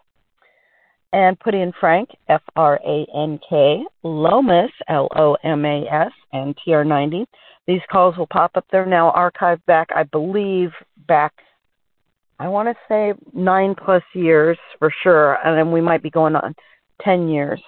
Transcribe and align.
and 1.16 1.40
put 1.40 1.56
in 1.56 1.72
Frank, 1.80 2.10
F 2.28 2.42
R 2.58 2.78
A 2.86 3.08
N 3.16 3.40
K, 3.50 3.86
Lomas, 4.04 4.72
L 4.90 5.08
O 5.16 5.38
M 5.46 5.64
A 5.64 5.86
S, 5.90 6.12
and 6.34 6.54
TR90. 6.58 7.26
These 7.68 7.80
calls 7.90 8.18
will 8.18 8.28
pop 8.28 8.52
up 8.56 8.66
there 8.70 8.86
now, 8.86 9.14
archived 9.16 9.66
back, 9.66 9.88
I 9.96 10.04
believe, 10.04 10.72
back, 11.08 11.34
I 12.38 12.50
want 12.50 12.68
to 12.68 12.76
say 12.90 13.14
nine 13.34 13.76
plus 13.76 14.04
years 14.14 14.58
for 14.78 14.94
sure, 15.04 15.38
and 15.46 15.58
then 15.58 15.72
we 15.72 15.80
might 15.80 16.04
be 16.04 16.10
going 16.10 16.36
on 16.36 16.54
10 17.02 17.30
years. 17.30 17.62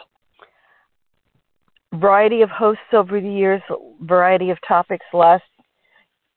Variety 1.93 2.41
of 2.41 2.49
hosts 2.49 2.83
over 2.91 3.21
the 3.21 3.29
years, 3.29 3.61
variety 4.01 4.49
of 4.49 4.57
topics. 4.67 5.05
Last 5.13 5.43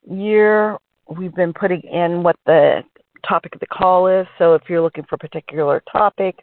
year, 0.09 0.77
we've 1.09 1.35
been 1.35 1.51
putting 1.51 1.81
in 1.81 2.23
what 2.23 2.37
the 2.45 2.83
topic 3.27 3.53
of 3.53 3.59
the 3.59 3.67
call 3.67 4.07
is. 4.07 4.25
So 4.37 4.53
if 4.53 4.63
you're 4.69 4.81
looking 4.81 5.03
for 5.09 5.15
a 5.15 5.19
particular 5.19 5.83
topic, 5.91 6.39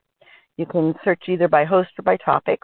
you 0.59 0.67
can 0.67 0.95
search 1.05 1.23
either 1.29 1.49
by 1.49 1.65
host 1.65 1.89
or 1.99 2.03
by 2.03 2.17
topic. 2.19 2.61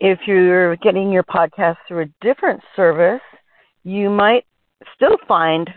If 0.00 0.20
you're 0.26 0.76
getting 0.76 1.10
your 1.10 1.24
podcast 1.24 1.76
through 1.86 2.02
a 2.02 2.24
different 2.24 2.60
service, 2.74 3.20
you 3.82 4.08
might 4.08 4.46
still 4.94 5.16
find 5.28 5.68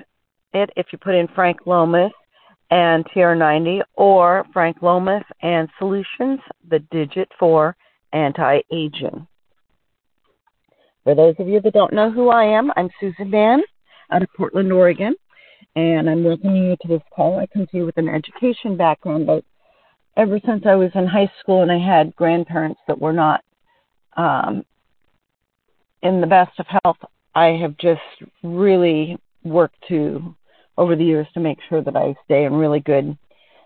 it 0.53 0.69
if 0.77 0.87
you 0.91 0.97
put 0.99 1.15
in 1.15 1.27
Frank 1.35 1.57
Lomas 1.65 2.13
and 2.69 3.05
TR90 3.05 3.81
or 3.95 4.45
Frank 4.53 4.81
Lomas 4.81 5.23
and 5.41 5.67
Solutions, 5.79 6.39
the 6.69 6.79
digit 6.91 7.29
for 7.39 7.75
anti 8.13 8.59
aging. 8.71 9.27
For 11.03 11.15
those 11.15 11.35
of 11.39 11.47
you 11.47 11.61
that 11.61 11.73
don't 11.73 11.93
know 11.93 12.11
who 12.11 12.29
I 12.29 12.43
am, 12.43 12.71
I'm 12.75 12.89
Susan 12.99 13.31
Mann 13.31 13.61
out 14.11 14.21
of 14.21 14.29
Portland, 14.37 14.71
Oregon 14.71 15.15
and 15.77 16.09
I'm 16.09 16.23
welcoming 16.23 16.63
you 16.63 16.75
to 16.81 16.87
this 16.87 17.03
call. 17.15 17.37
I 17.37 17.45
come 17.45 17.67
to 17.67 17.77
you 17.77 17.85
with 17.85 17.97
an 17.97 18.09
education 18.09 18.77
background, 18.77 19.27
but 19.27 19.43
ever 20.17 20.39
since 20.43 20.63
I 20.65 20.73
was 20.73 20.89
in 20.95 21.05
high 21.05 21.31
school 21.39 21.61
and 21.61 21.71
I 21.71 21.77
had 21.77 22.15
grandparents 22.15 22.79
that 22.87 22.99
were 22.99 23.13
not 23.13 23.43
um, 24.15 24.65
in 26.01 26.19
the 26.19 26.25
best 26.25 26.59
of 26.59 26.65
health, 26.83 26.97
I 27.35 27.49
have 27.61 27.77
just 27.77 28.01
really 28.41 29.19
worked 29.43 29.77
to 29.89 30.35
over 30.79 30.95
the 30.95 31.03
years 31.03 31.27
to 31.35 31.39
make 31.39 31.59
sure 31.69 31.83
that 31.83 31.95
I 31.95 32.15
stay 32.25 32.45
in 32.45 32.53
really 32.53 32.79
good 32.79 33.15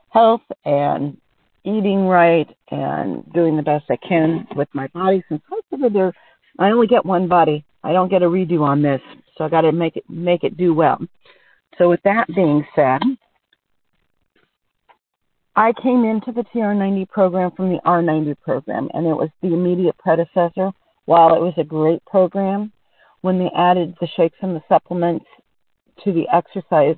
health 0.09 0.41
and 0.66 1.16
eating 1.64 2.08
right 2.08 2.50
and 2.72 3.24
doing 3.31 3.56
the 3.56 3.64
best 3.64 3.85
I 3.90 3.96
can 3.96 4.46
with 4.58 4.68
my 4.74 4.88
body. 4.88 5.24
Since 5.30 5.44
I 5.50 6.12
I 6.59 6.72
only 6.72 6.88
get 6.88 7.06
one 7.06 7.30
body. 7.30 7.64
I 7.85 7.94
don't 7.94 8.09
get 8.09 8.22
a 8.22 8.25
redo 8.25 8.62
on 8.64 8.81
this, 8.81 9.02
so 9.38 9.46
I 9.46 9.50
got 9.50 9.62
to 9.62 9.72
make 9.72 9.96
it 9.96 10.03
make 10.09 10.44
it 10.44 10.58
do 10.58 10.74
well. 10.74 11.00
So 11.78 11.90
with 11.90 12.02
that 12.04 12.28
being 12.36 12.66
said, 12.76 13.02
I 15.56 15.74
came 15.82 16.06
into 16.06 16.32
the 16.32 16.46
TR90 16.54 17.09
program 17.09 17.52
from 17.52 17.70
the 17.70 17.80
R90 17.86 18.40
program, 18.42 18.90
and 18.94 19.06
it 19.06 19.14
was 19.14 19.30
the 19.42 19.54
immediate 19.54 19.98
predecessor. 19.98 20.72
While 21.06 21.36
it 21.36 21.42
was 21.42 21.54
a 21.58 21.64
great 21.64 22.04
program, 22.06 22.72
when 23.22 23.38
they 23.38 23.50
added 23.56 23.96
the 24.00 24.08
shakes 24.16 24.38
and 24.42 24.56
the 24.56 24.64
supplements 24.70 25.26
to 26.04 26.14
the 26.14 26.28
exercise 26.34 26.96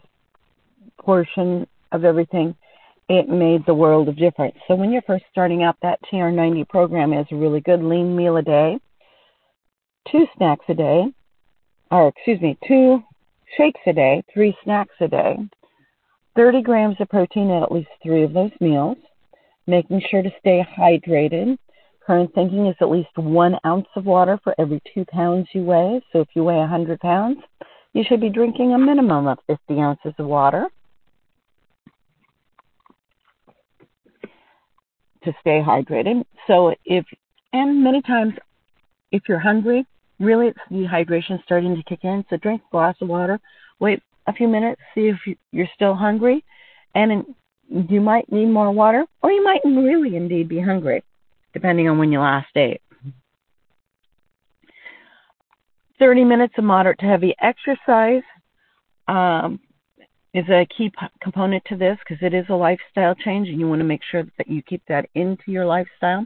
portion 0.99 1.65
of 1.91 2.05
everything, 2.05 2.55
it 3.09 3.27
made 3.27 3.65
the 3.65 3.73
world 3.73 4.07
of 4.07 4.17
difference. 4.17 4.55
So 4.67 4.75
when 4.75 4.91
you're 4.91 5.01
first 5.01 5.25
starting 5.31 5.63
out, 5.63 5.75
that 5.81 5.99
TR90 6.11 6.67
program 6.69 7.13
is 7.13 7.25
a 7.31 7.35
really 7.35 7.61
good 7.61 7.81
lean 7.81 8.15
meal 8.15 8.37
a 8.37 8.41
day, 8.41 8.77
two 10.11 10.25
snacks 10.37 10.65
a 10.69 10.73
day, 10.73 11.05
or 11.91 12.09
excuse 12.09 12.39
me, 12.39 12.57
two 12.67 13.03
shakes 13.57 13.79
a 13.87 13.93
day, 13.93 14.23
three 14.33 14.55
snacks 14.63 14.95
a 14.99 15.07
day, 15.07 15.37
30 16.35 16.61
grams 16.61 16.95
of 16.99 17.09
protein 17.09 17.51
at 17.51 17.63
at 17.63 17.71
least 17.71 17.89
three 18.01 18.23
of 18.23 18.33
those 18.33 18.51
meals, 18.59 18.97
making 19.67 20.01
sure 20.09 20.21
to 20.21 20.31
stay 20.39 20.65
hydrated. 20.77 21.57
Current 22.05 22.33
thinking 22.33 22.67
is 22.67 22.75
at 22.81 22.89
least 22.89 23.09
one 23.15 23.55
ounce 23.65 23.87
of 23.95 24.05
water 24.05 24.39
for 24.43 24.53
every 24.59 24.81
two 24.93 25.05
pounds 25.05 25.47
you 25.53 25.63
weigh. 25.63 26.01
So 26.11 26.21
if 26.21 26.27
you 26.35 26.43
weigh 26.43 26.57
100 26.57 26.99
pounds, 26.99 27.37
you 27.93 28.03
should 28.07 28.19
be 28.19 28.29
drinking 28.29 28.73
a 28.73 28.77
minimum 28.77 29.27
of 29.27 29.37
50 29.47 29.79
ounces 29.79 30.13
of 30.17 30.25
water 30.25 30.67
to 35.23 35.33
stay 35.39 35.61
hydrated. 35.61 36.25
So 36.47 36.73
if, 36.83 37.05
and 37.53 37.83
many 37.83 38.01
times, 38.01 38.33
if 39.11 39.23
you're 39.29 39.39
hungry, 39.39 39.85
really 40.23 40.47
it's 40.47 40.59
dehydration 40.71 41.43
starting 41.43 41.75
to 41.75 41.83
kick 41.83 41.99
in. 42.03 42.23
So 42.29 42.37
drink 42.37 42.61
a 42.67 42.71
glass 42.71 42.95
of 43.01 43.07
water, 43.07 43.39
wait 43.79 44.01
a 44.27 44.33
few 44.33 44.47
minutes, 44.47 44.81
see 44.95 45.09
if 45.09 45.37
you're 45.51 45.67
still 45.75 45.93
hungry, 45.93 46.43
and 46.95 47.25
you 47.69 48.01
might 48.01 48.31
need 48.31 48.45
more 48.45 48.71
water, 48.71 49.05
or 49.21 49.31
you 49.31 49.43
might 49.43 49.61
really 49.65 50.15
indeed 50.15 50.47
be 50.47 50.59
hungry, 50.59 51.03
depending 51.53 51.89
on 51.89 51.97
when 51.97 52.11
you 52.11 52.19
last 52.19 52.55
ate. 52.55 52.81
30 55.99 56.23
minutes 56.25 56.53
of 56.57 56.63
moderate 56.63 56.99
to 56.99 57.05
heavy 57.05 57.35
exercise 57.41 58.23
um, 59.07 59.59
is 60.33 60.45
a 60.49 60.67
key 60.75 60.89
p- 60.89 61.07
component 61.21 61.63
to 61.65 61.77
this 61.77 61.97
because 61.99 62.21
it 62.21 62.33
is 62.33 62.45
a 62.49 62.53
lifestyle 62.53 63.15
change, 63.15 63.47
and 63.47 63.59
you 63.59 63.67
want 63.67 63.79
to 63.79 63.85
make 63.85 64.01
sure 64.09 64.23
that 64.37 64.47
you 64.47 64.61
keep 64.63 64.81
that 64.87 65.07
into 65.15 65.43
your 65.47 65.65
lifestyle. 65.65 66.25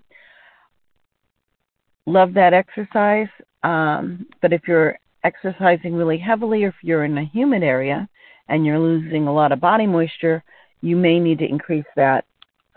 Love 2.06 2.34
that 2.34 2.54
exercise, 2.54 3.28
um, 3.68 4.26
but 4.42 4.54
if 4.54 4.62
you're 4.66 4.98
exercising 5.26 5.94
really 5.94 6.18
heavily 6.18 6.64
or 6.64 6.70
if 6.70 6.76
you're 6.82 7.04
in 7.04 7.18
a 7.18 7.26
humid 7.26 7.64
area 7.64 8.08
and 8.48 8.66
you're 8.66 8.80
losing 8.80 9.28
a 9.28 9.34
lot 9.34 9.52
of 9.52 9.60
body 9.60 9.86
moisture, 9.86 10.42
you 10.80 10.96
may 10.96 11.20
need 11.20 11.40
to 11.40 11.46
increase 11.46 11.86
that 11.98 12.24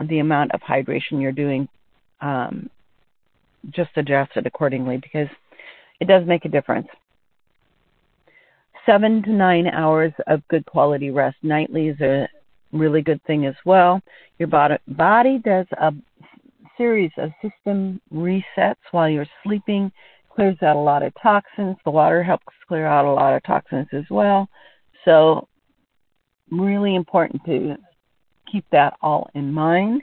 the 0.08 0.18
amount 0.18 0.50
of 0.50 0.60
hydration 0.62 1.22
you're 1.22 1.30
doing. 1.30 1.68
Um, 2.20 2.68
just 3.70 3.90
adjust 3.94 4.32
it 4.34 4.46
accordingly 4.46 4.96
because 4.96 5.28
it 6.00 6.08
does 6.08 6.26
make 6.26 6.44
a 6.44 6.48
difference. 6.48 6.88
Seven 8.84 9.22
to 9.22 9.30
nine 9.30 9.68
hours 9.68 10.12
of 10.26 10.42
good 10.48 10.66
quality 10.66 11.10
rest 11.10 11.36
nightly 11.44 11.86
is 11.88 12.00
a 12.00 12.28
really 12.72 13.02
good 13.02 13.22
thing 13.28 13.46
as 13.46 13.54
well. 13.64 14.02
Your 14.38 14.48
body, 14.48 14.76
body 14.88 15.38
does 15.38 15.66
a 15.72 15.92
series 16.76 17.12
of 17.16 17.30
system 17.42 18.00
resets 18.12 18.82
while 18.90 19.08
you're 19.08 19.26
sleeping 19.44 19.92
clears 20.40 20.56
out 20.62 20.74
a 20.74 20.78
lot 20.78 21.02
of 21.02 21.12
toxins. 21.22 21.76
The 21.84 21.90
water 21.90 22.22
helps 22.22 22.46
clear 22.66 22.86
out 22.86 23.04
a 23.04 23.12
lot 23.12 23.34
of 23.34 23.42
toxins 23.42 23.88
as 23.92 24.04
well. 24.08 24.48
So, 25.04 25.46
really 26.50 26.94
important 26.94 27.44
to 27.44 27.76
keep 28.50 28.64
that 28.72 28.94
all 29.02 29.28
in 29.34 29.52
mind. 29.52 30.00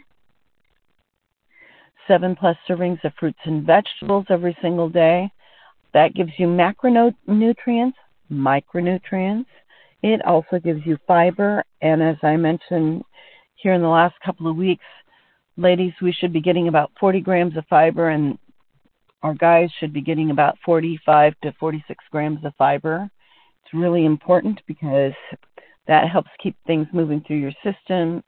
Seven 2.07 2.35
plus 2.35 2.55
servings 2.69 3.03
of 3.03 3.13
fruits 3.19 3.39
and 3.45 3.65
vegetables 3.65 4.27
every 4.29 4.55
single 4.61 4.89
day. 4.89 5.27
That 5.95 6.13
gives 6.13 6.31
you 6.37 6.45
macronutrients, 6.45 7.93
micronutrients. 8.31 9.47
It 10.03 10.23
also 10.23 10.59
gives 10.63 10.85
you 10.85 10.99
fiber. 11.07 11.63
And 11.81 12.03
as 12.03 12.17
I 12.21 12.35
mentioned 12.37 13.01
here 13.55 13.73
in 13.73 13.81
the 13.81 13.87
last 13.87 14.13
couple 14.23 14.47
of 14.47 14.55
weeks, 14.55 14.85
ladies, 15.57 15.93
we 15.99 16.11
should 16.11 16.31
be 16.31 16.41
getting 16.41 16.67
about 16.67 16.91
40 16.99 17.21
grams 17.21 17.57
of 17.57 17.65
fiber 17.71 18.09
and 18.09 18.37
our 19.27 19.33
guys 19.33 19.69
should 19.79 19.91
be 19.91 20.01
getting 20.01 20.31
about 20.31 20.57
45 20.65 21.33
to 21.43 21.51
46 21.59 22.03
grams 22.11 22.43
of 22.45 22.53
fiber. 22.57 23.09
It's 23.63 23.73
really 23.73 24.05
important 24.05 24.61
because 24.67 25.11
that 25.87 26.09
helps 26.09 26.29
keep 26.41 26.55
things 26.65 26.87
moving 26.93 27.21
through 27.27 27.37
your 27.37 27.51
system 27.61 28.23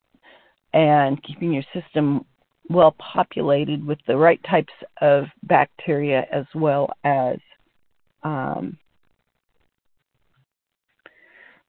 and 0.74 1.24
keeping 1.24 1.54
your 1.54 1.64
system 1.74 2.26
well 2.70 2.94
populated 3.00 3.86
with 3.86 3.98
the 4.08 4.18
right 4.18 4.42
types 4.44 4.74
of 5.02 5.26
bacteria 5.44 6.26
as 6.34 6.46
well 6.54 6.90
as 7.06 7.38
um, 8.24 8.78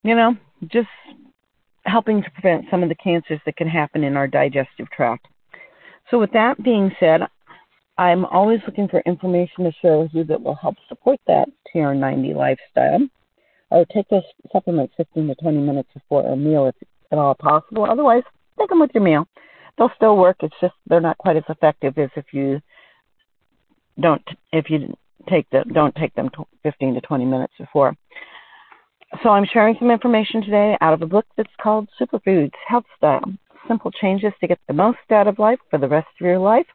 you 0.03 0.13
know 0.13 0.35
just 0.67 0.89
helping 1.85 2.21
to 2.21 2.29
prevent 2.31 2.65
some 2.69 2.83
of 2.83 2.89
the 2.89 2.95
cancers 2.95 3.39
that 3.45 3.55
can 3.55 3.67
happen 3.67 4.03
in 4.03 4.15
our 4.15 4.27
digestive 4.27 4.87
tract 4.91 5.25
so 6.11 6.19
with 6.19 6.31
that 6.33 6.61
being 6.61 6.91
said 6.99 7.21
i'm 8.01 8.25
always 8.25 8.59
looking 8.65 8.87
for 8.87 9.01
information 9.05 9.63
to 9.63 9.71
share 9.81 9.99
with 9.99 10.13
you 10.13 10.23
that 10.23 10.41
will 10.41 10.55
help 10.55 10.75
support 10.87 11.19
that 11.27 11.47
tr90 11.73 12.35
lifestyle 12.35 13.07
i 13.71 13.77
would 13.77 13.89
take 13.89 14.07
those 14.09 14.23
supplements 14.51 14.93
15 14.97 15.27
to 15.27 15.35
20 15.35 15.57
minutes 15.59 15.89
before 15.93 16.25
a 16.27 16.35
meal 16.35 16.67
if 16.67 16.75
at 17.11 17.17
all 17.17 17.35
possible 17.35 17.85
otherwise 17.85 18.23
take 18.59 18.69
them 18.69 18.79
with 18.79 18.91
your 18.93 19.03
meal 19.03 19.27
they'll 19.77 19.91
still 19.95 20.17
work. 20.17 20.37
It's 20.41 20.55
just 20.61 20.73
they're 20.87 21.01
not 21.01 21.17
quite 21.17 21.37
as 21.37 21.43
effective 21.49 21.97
as 21.97 22.09
if 22.15 22.25
you 22.31 22.61
don't 23.99 24.21
if 24.51 24.69
you 24.69 24.95
take 25.29 25.49
the 25.49 25.63
don't 25.73 25.95
take 25.95 26.13
them 26.15 26.29
15 26.63 26.95
to 26.95 27.01
20 27.01 27.25
minutes 27.25 27.53
before. 27.57 27.95
So 29.23 29.29
I'm 29.29 29.45
sharing 29.51 29.75
some 29.77 29.91
information 29.91 30.41
today 30.41 30.77
out 30.81 30.93
of 30.93 31.01
a 31.01 31.05
book 31.07 31.25
that's 31.35 31.51
called 31.61 31.89
Superfoods 31.99 32.51
Health 32.67 32.85
Style: 32.97 33.33
Simple 33.67 33.91
Changes 33.91 34.33
to 34.39 34.47
Get 34.47 34.59
the 34.67 34.73
Most 34.73 34.99
Out 35.09 35.27
of 35.27 35.39
Life 35.39 35.59
for 35.69 35.79
the 35.79 35.87
Rest 35.87 36.07
of 36.19 36.25
Your 36.25 36.39
Life. 36.39 36.67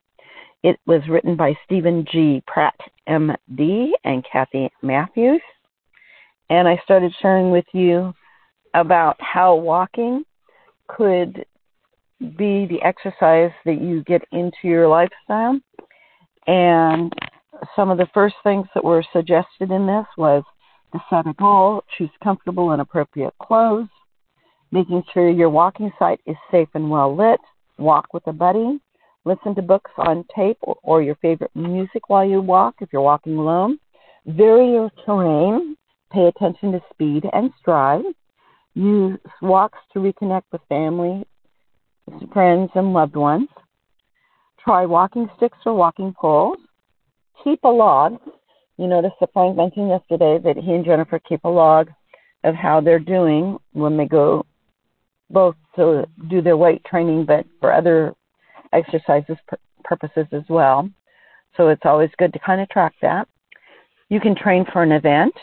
It 0.66 0.80
was 0.84 1.00
written 1.08 1.36
by 1.36 1.56
Steven 1.64 2.04
G. 2.10 2.42
Pratt, 2.44 2.74
MD, 3.08 3.90
and 4.02 4.26
Kathy 4.28 4.68
Matthews. 4.82 5.40
And 6.50 6.66
I 6.66 6.76
started 6.82 7.14
sharing 7.22 7.52
with 7.52 7.66
you 7.72 8.12
about 8.74 9.16
how 9.20 9.54
walking 9.54 10.24
could 10.88 11.46
be 12.18 12.66
the 12.66 12.82
exercise 12.82 13.52
that 13.64 13.80
you 13.80 14.02
get 14.08 14.22
into 14.32 14.56
your 14.64 14.88
lifestyle. 14.88 15.56
And 16.48 17.12
some 17.76 17.88
of 17.90 17.98
the 17.98 18.08
first 18.12 18.34
things 18.42 18.66
that 18.74 18.82
were 18.82 19.04
suggested 19.12 19.70
in 19.70 19.86
this 19.86 20.06
was 20.18 20.42
to 20.92 20.98
set 21.08 21.28
a 21.28 21.34
goal, 21.34 21.84
choose 21.96 22.10
comfortable 22.24 22.72
and 22.72 22.82
appropriate 22.82 23.34
clothes, 23.40 23.86
making 24.72 25.04
sure 25.14 25.30
your 25.30 25.48
walking 25.48 25.92
site 25.96 26.20
is 26.26 26.36
safe 26.50 26.70
and 26.74 26.90
well 26.90 27.14
lit, 27.14 27.38
walk 27.78 28.12
with 28.12 28.26
a 28.26 28.32
buddy, 28.32 28.80
listen 29.26 29.55
to 29.56 29.62
books 29.62 29.90
on 29.99 30.25
tape 30.34 30.56
or, 30.62 30.76
or 30.82 31.02
your 31.02 31.17
favorite 31.17 31.50
music 31.55 32.08
while 32.08 32.25
you 32.25 32.40
walk 32.40 32.76
if 32.81 32.88
you're 32.93 33.02
walking 33.02 33.37
alone, 33.37 33.78
vary 34.25 34.70
your 34.70 34.90
terrain, 35.05 35.76
pay 36.12 36.26
attention 36.26 36.73
to 36.73 36.81
speed 36.90 37.25
and 37.32 37.50
stride, 37.58 38.05
use 38.75 39.19
walks 39.43 39.78
to 39.93 39.99
reconnect 39.99 40.44
with 40.52 40.61
family, 40.69 41.26
friends, 42.32 42.70
and 42.75 42.93
loved 42.93 43.17
ones. 43.17 43.49
Try 44.62 44.87
walking 44.87 45.28
sticks 45.37 45.58
or 45.67 45.75
walking 45.75 46.14
poles. 46.19 46.58
Keep 47.43 47.64
a 47.64 47.69
log. 47.69 48.19
You 48.78 48.87
notice 48.87 49.12
that 49.20 49.32
Frank 49.32 49.56
mentioned 49.56 49.88
yesterday 49.88 50.38
that 50.43 50.56
he 50.56 50.73
and 50.73 50.84
Jennifer 50.84 51.19
keep 51.19 51.44
a 51.44 51.49
log 51.49 51.88
of 52.44 52.55
how 52.55 52.81
they're 52.81 52.99
doing 52.99 53.58
when 53.73 53.96
they 53.96 54.06
go 54.06 54.46
both 55.31 55.56
to 55.75 56.06
do 56.28 56.40
their 56.40 56.56
weight 56.56 56.84
training, 56.84 57.25
but 57.25 57.44
for 57.61 57.73
other 57.73 58.14
exercises 58.72 59.36
purposes 59.84 60.26
as 60.32 60.42
well. 60.48 60.88
So 61.56 61.68
it's 61.68 61.82
always 61.84 62.10
good 62.18 62.32
to 62.32 62.38
kind 62.38 62.60
of 62.60 62.68
track 62.68 62.94
that. 63.02 63.28
You 64.08 64.20
can 64.20 64.34
train 64.34 64.64
for 64.72 64.82
an 64.82 64.92
event. 64.92 65.34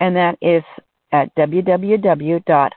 and 0.00 0.16
that 0.16 0.38
is 0.40 0.62
at 1.12 1.34
www.walker 1.36 2.72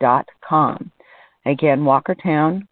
dot 0.00 0.26
com. 0.48 0.92
Again, 1.46 1.80
Walkertown 1.80 2.62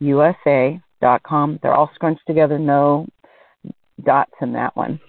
USA 0.00 0.80
com. 1.26 1.58
They're 1.62 1.74
all 1.74 1.90
scrunched 1.94 2.26
together, 2.26 2.58
no 2.58 3.06
dots 4.04 4.32
in 4.40 4.52
that 4.52 4.76
one. 4.76 5.00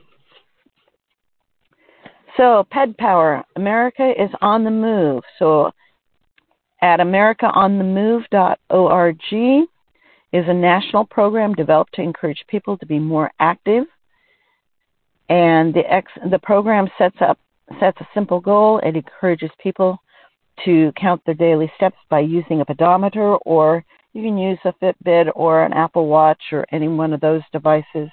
So, 2.37 2.65
Ped 2.69 2.97
Power, 2.97 3.43
America 3.55 4.11
is 4.17 4.29
on 4.41 4.65
the 4.65 4.71
move. 4.71 5.23
So, 5.39 5.71
at 6.81 6.99
americaonthemove.org 6.99 9.19
is 10.35 10.45
a 10.47 10.53
national 10.53 11.05
program 11.05 11.53
developed 11.53 11.93
to 11.93 12.01
encourage 12.01 12.43
people 12.47 12.77
to 12.77 12.85
be 12.85 12.99
more 12.99 13.31
active. 13.39 13.85
And 15.29 15.73
the 15.73 15.89
ex, 15.91 16.11
the 16.29 16.39
program 16.39 16.89
sets 16.97 17.15
up 17.21 17.39
sets 17.79 17.99
a 18.01 18.07
simple 18.13 18.39
goal. 18.39 18.79
It 18.79 18.95
encourages 18.95 19.49
people 19.63 19.97
to 20.65 20.91
count 20.99 21.21
their 21.25 21.35
daily 21.35 21.71
steps 21.77 21.97
by 22.09 22.19
using 22.19 22.61
a 22.61 22.65
pedometer 22.65 23.35
or 23.37 23.83
you 24.13 24.23
can 24.23 24.37
use 24.37 24.59
a 24.63 24.73
Fitbit 24.81 25.31
or 25.35 25.63
an 25.63 25.73
Apple 25.73 26.07
Watch 26.07 26.41
or 26.51 26.65
any 26.71 26.87
one 26.87 27.11
of 27.11 27.19
those 27.19 27.41
devices, 27.51 28.09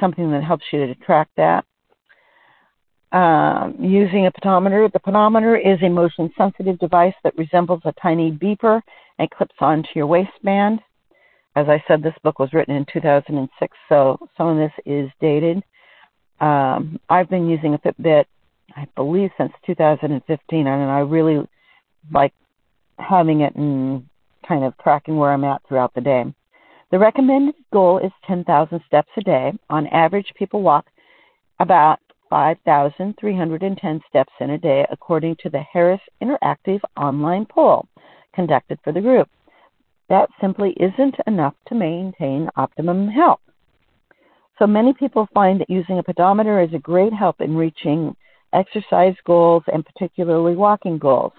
something 0.00 0.30
that 0.30 0.44
helps 0.44 0.64
you 0.72 0.86
to 0.86 0.94
track 0.96 1.28
that. 1.36 1.64
Um, 3.12 3.76
using 3.80 4.26
a 4.26 4.30
pedometer, 4.30 4.88
the 4.92 5.00
pedometer 5.00 5.56
is 5.56 5.78
a 5.82 5.88
motion 5.88 6.30
sensitive 6.36 6.78
device 6.78 7.14
that 7.24 7.36
resembles 7.36 7.80
a 7.84 7.94
tiny 8.00 8.30
beeper 8.30 8.80
and 9.18 9.30
clips 9.30 9.54
onto 9.60 9.88
your 9.94 10.06
waistband. 10.06 10.80
As 11.56 11.68
I 11.68 11.82
said, 11.88 12.02
this 12.02 12.14
book 12.22 12.38
was 12.38 12.52
written 12.52 12.76
in 12.76 12.84
2006, 12.92 13.76
so 13.88 14.18
some 14.36 14.48
of 14.48 14.56
this 14.58 14.72
is 14.84 15.10
dated. 15.22 15.62
Um, 16.38 17.00
I've 17.08 17.30
been 17.30 17.48
using 17.48 17.72
a 17.72 17.78
Fitbit, 17.78 18.26
I 18.76 18.86
believe, 18.94 19.30
since 19.38 19.52
2015, 19.64 20.66
and 20.66 20.90
I 20.90 20.98
really 20.98 21.48
like 22.12 22.34
having 22.98 23.40
it 23.40 23.56
and 23.56 24.06
kind 24.46 24.64
of 24.64 24.76
tracking 24.82 25.16
where 25.16 25.32
I'm 25.32 25.44
at 25.44 25.62
throughout 25.66 25.94
the 25.94 26.02
day. 26.02 26.26
The 26.90 26.98
recommended 26.98 27.54
goal 27.72 27.98
is 27.98 28.12
10,000 28.26 28.80
steps 28.86 29.08
a 29.16 29.22
day. 29.22 29.52
On 29.70 29.86
average, 29.86 30.34
people 30.36 30.60
walk 30.60 30.86
about 31.58 32.00
5,310 32.28 34.00
steps 34.08 34.32
in 34.40 34.50
a 34.50 34.58
day, 34.58 34.86
according 34.90 35.36
to 35.42 35.48
the 35.48 35.60
Harris 35.60 36.00
Interactive 36.22 36.80
online 36.98 37.46
poll 37.46 37.88
conducted 38.34 38.78
for 38.84 38.92
the 38.92 39.00
group. 39.00 39.28
That 40.08 40.28
simply 40.40 40.70
isn't 40.78 41.16
enough 41.26 41.54
to 41.68 41.74
maintain 41.74 42.48
optimum 42.56 43.08
health. 43.08 43.40
So 44.58 44.66
many 44.66 44.94
people 44.94 45.28
find 45.34 45.60
that 45.60 45.68
using 45.68 45.98
a 45.98 46.02
pedometer 46.02 46.60
is 46.60 46.72
a 46.72 46.78
great 46.78 47.12
help 47.12 47.40
in 47.40 47.56
reaching 47.56 48.16
exercise 48.52 49.16
goals 49.26 49.64
and 49.72 49.84
particularly 49.84 50.56
walking 50.56 50.98
goals. 50.98 51.32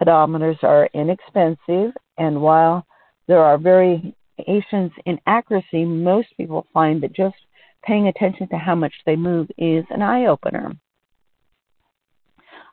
Pedometers 0.00 0.62
are 0.64 0.88
inexpensive, 0.92 1.92
and 2.18 2.40
while 2.40 2.84
there 3.28 3.42
are 3.42 3.58
variations 3.58 4.90
in 5.06 5.20
accuracy, 5.26 5.84
most 5.84 6.28
people 6.36 6.66
find 6.72 7.02
that 7.02 7.12
just 7.12 7.36
paying 7.84 8.08
attention 8.08 8.48
to 8.48 8.56
how 8.56 8.74
much 8.74 8.94
they 9.06 9.14
move 9.14 9.48
is 9.56 9.84
an 9.90 10.02
eye 10.02 10.26
opener. 10.26 10.72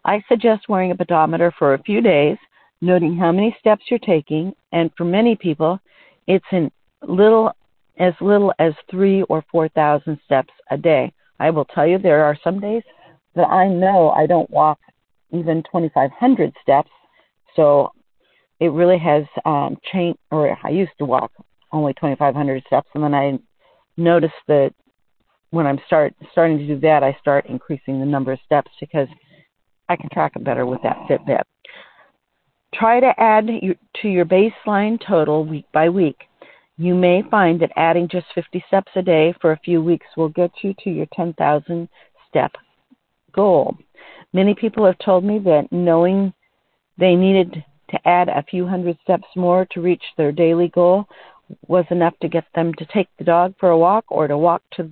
I 0.03 0.23
suggest 0.27 0.67
wearing 0.67 0.91
a 0.91 0.95
pedometer 0.95 1.53
for 1.59 1.73
a 1.73 1.83
few 1.83 2.01
days, 2.01 2.37
noting 2.81 3.15
how 3.15 3.31
many 3.31 3.55
steps 3.59 3.83
you're 3.89 3.99
taking, 3.99 4.53
and 4.71 4.91
for 4.97 5.05
many 5.05 5.35
people, 5.35 5.79
it's 6.27 6.45
in 6.51 6.71
little 7.07 7.51
as 7.99 8.13
little 8.21 8.53
as 8.59 8.73
three 8.89 9.21
or 9.23 9.43
four 9.51 9.69
thousand 9.69 10.19
steps 10.25 10.53
a 10.71 10.77
day. 10.77 11.13
I 11.39 11.49
will 11.49 11.65
tell 11.65 11.85
you 11.85 11.97
there 11.97 12.23
are 12.23 12.37
some 12.43 12.59
days 12.59 12.83
that 13.35 13.47
I 13.47 13.67
know 13.67 14.09
I 14.09 14.25
don't 14.25 14.49
walk 14.49 14.79
even 15.31 15.63
2,500 15.63 16.53
steps, 16.61 16.89
so 17.55 17.91
it 18.59 18.67
really 18.71 18.97
has 18.97 19.23
um, 19.45 19.77
changed. 19.91 20.19
Or 20.29 20.57
I 20.63 20.69
used 20.69 20.91
to 20.99 21.05
walk 21.05 21.31
only 21.71 21.93
2,500 21.93 22.63
steps, 22.67 22.89
and 22.93 23.03
then 23.03 23.13
I 23.13 23.39
noticed 23.97 24.33
that 24.47 24.73
when 25.51 25.67
I'm 25.67 25.79
start 25.85 26.13
starting 26.31 26.57
to 26.59 26.67
do 26.67 26.79
that, 26.81 27.03
I 27.03 27.15
start 27.19 27.45
increasing 27.47 27.99
the 27.99 28.05
number 28.05 28.31
of 28.31 28.39
steps 28.45 28.71
because 28.79 29.07
I 29.89 29.95
can 29.95 30.09
track 30.09 30.33
it 30.35 30.43
better 30.43 30.65
with 30.65 30.81
that 30.83 30.97
Fitbit. 31.09 31.43
Try 32.73 32.99
to 32.99 33.13
add 33.19 33.47
to 33.47 34.07
your 34.07 34.25
baseline 34.25 34.99
total 35.05 35.45
week 35.45 35.65
by 35.73 35.89
week. 35.89 36.23
You 36.77 36.95
may 36.95 37.21
find 37.29 37.59
that 37.61 37.71
adding 37.75 38.07
just 38.07 38.27
50 38.33 38.63
steps 38.67 38.91
a 38.95 39.01
day 39.01 39.33
for 39.41 39.51
a 39.51 39.59
few 39.59 39.83
weeks 39.83 40.07
will 40.15 40.29
get 40.29 40.51
you 40.63 40.73
to 40.83 40.89
your 40.89 41.05
10,000 41.13 41.89
step 42.29 42.51
goal. 43.33 43.77
Many 44.33 44.55
people 44.55 44.85
have 44.85 44.97
told 44.99 45.23
me 45.23 45.39
that 45.39 45.71
knowing 45.71 46.33
they 46.97 47.15
needed 47.15 47.63
to 47.89 48.07
add 48.07 48.29
a 48.29 48.43
few 48.49 48.65
hundred 48.65 48.97
steps 49.03 49.27
more 49.35 49.65
to 49.71 49.81
reach 49.81 50.03
their 50.15 50.31
daily 50.31 50.69
goal 50.69 51.05
was 51.67 51.85
enough 51.91 52.13
to 52.21 52.29
get 52.29 52.45
them 52.55 52.73
to 52.75 52.85
take 52.85 53.09
the 53.17 53.25
dog 53.25 53.53
for 53.59 53.69
a 53.69 53.77
walk 53.77 54.05
or 54.07 54.27
to 54.27 54.37
walk 54.37 54.61
to 54.71 54.89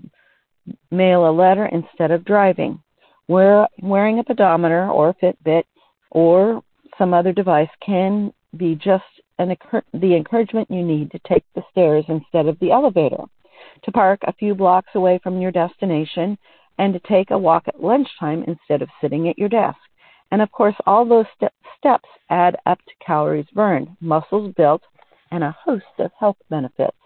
mail 0.92 1.30
a 1.30 1.32
letter 1.32 1.68
instead 1.68 2.12
of 2.12 2.26
driving. 2.26 2.82
Wear, 3.30 3.68
wearing 3.82 4.20
a 4.20 4.24
pedometer 4.24 4.90
or 4.90 5.10
a 5.10 5.14
Fitbit 5.14 5.64
or 6.12 6.62
some 7.00 7.14
other 7.16 7.34
device 7.34 7.70
can 7.84 8.32
be 8.56 8.76
just 8.76 9.04
an, 9.40 9.56
the 9.94 10.16
encouragement 10.16 10.70
you 10.70 10.84
need 10.84 11.10
to 11.12 11.20
take 11.28 11.44
the 11.56 11.64
stairs 11.72 12.06
instead 12.10 12.46
of 12.46 12.60
the 12.60 12.72
elevator, 12.72 13.24
to 13.84 13.92
park 13.92 14.20
a 14.24 14.34
few 14.34 14.54
blocks 14.54 14.90
away 14.94 15.20
from 15.24 15.42
your 15.42 15.52
destination, 15.52 16.38
and 16.78 16.94
to 16.94 17.00
take 17.08 17.32
a 17.32 17.38
walk 17.38 17.64
at 17.68 17.82
lunchtime 17.82 18.44
instead 18.48 18.82
of 18.82 18.90
sitting 19.02 19.28
at 19.28 19.40
your 19.40 19.50
desk. 19.50 19.78
And 20.32 20.42
of 20.42 20.52
course, 20.52 20.76
all 20.86 21.06
those 21.06 21.26
step, 21.36 21.54
steps 21.78 22.10
add 22.30 22.58
up 22.66 22.78
to 22.80 23.06
calories 23.06 23.48
burned, 23.54 23.98
muscles 24.00 24.54
built, 24.56 24.82
and 25.32 25.44
a 25.44 25.56
host 25.64 25.86
of 25.98 26.12
health 26.20 26.38
benefits. 26.50 26.98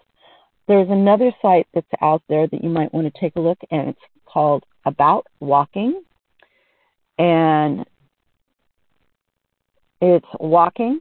There's 0.68 0.90
another 0.90 1.32
site 1.42 1.68
that's 1.74 1.88
out 2.02 2.24
there 2.30 2.48
that 2.48 2.64
you 2.64 2.70
might 2.70 2.94
want 2.94 3.12
to 3.12 3.20
take 3.20 3.36
a 3.36 3.42
look 3.42 3.60
at, 3.64 3.72
and 3.72 3.90
it's 3.90 4.00
called 4.26 4.64
About 4.86 5.28
Walking. 5.40 6.02
And 7.18 7.86
it's 10.04 10.28
walking, 10.40 11.00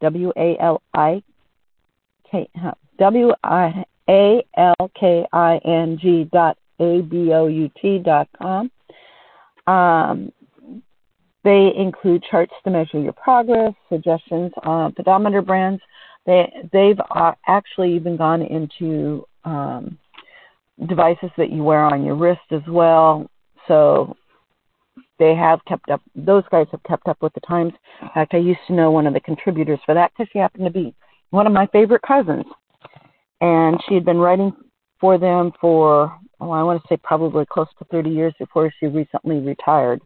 W 0.00 0.32
A 0.36 0.56
L 0.60 0.80
I 0.94 1.22
K 2.30 2.48
W 2.98 3.32
I 3.42 3.84
A 4.08 4.44
L 4.56 4.90
K 4.98 5.26
I 5.32 5.56
N 5.64 5.98
G 6.00 6.28
dot 6.32 6.56
A 6.80 7.02
B 7.02 7.32
O 7.32 7.48
U 7.48 7.70
T 7.80 7.98
dot 7.98 8.28
com. 8.40 8.70
Um, 9.66 10.32
they 11.44 11.72
include 11.76 12.22
charts 12.30 12.52
to 12.62 12.70
measure 12.70 13.00
your 13.00 13.12
progress, 13.12 13.74
suggestions 13.88 14.52
on 14.62 14.92
pedometer 14.92 15.42
brands, 15.42 15.82
they 16.26 16.52
they've 16.72 17.00
uh, 17.10 17.32
actually 17.48 17.94
even 17.96 18.16
gone 18.16 18.42
into 18.42 19.26
um, 19.44 19.98
devices 20.88 21.30
that 21.36 21.50
you 21.50 21.64
wear 21.64 21.80
on 21.80 22.04
your 22.04 22.14
wrist 22.14 22.40
as 22.52 22.62
well. 22.68 23.28
So 23.66 24.16
they 25.18 25.34
have 25.34 25.64
kept 25.66 25.90
up. 25.90 26.00
Those 26.14 26.44
guys 26.50 26.66
have 26.70 26.82
kept 26.84 27.08
up 27.08 27.18
with 27.20 27.32
the 27.34 27.40
times. 27.40 27.72
In 28.00 28.08
fact, 28.14 28.34
I 28.34 28.38
used 28.38 28.60
to 28.66 28.72
know 28.72 28.90
one 28.90 29.06
of 29.06 29.14
the 29.14 29.20
contributors 29.20 29.78
for 29.84 29.94
that 29.94 30.12
because 30.12 30.30
she 30.32 30.38
happened 30.38 30.64
to 30.64 30.70
be 30.70 30.94
one 31.30 31.46
of 31.46 31.52
my 31.52 31.66
favorite 31.68 32.02
cousins, 32.02 32.44
and 33.40 33.80
she 33.88 33.94
had 33.94 34.04
been 34.04 34.18
writing 34.18 34.52
for 35.00 35.18
them 35.18 35.52
for 35.60 36.16
oh, 36.40 36.50
I 36.50 36.62
want 36.62 36.82
to 36.82 36.88
say 36.88 36.96
probably 37.02 37.44
close 37.46 37.68
to 37.78 37.84
30 37.86 38.10
years 38.10 38.34
before 38.38 38.72
she 38.78 38.86
recently 38.86 39.38
retired. 39.38 40.00